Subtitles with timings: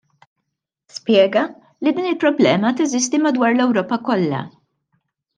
[0.93, 1.43] Spjega
[1.87, 4.41] li din il-problema teżisti madwar l-Ewropa kollha.